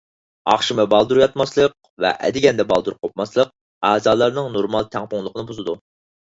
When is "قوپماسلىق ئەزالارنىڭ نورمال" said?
3.03-4.91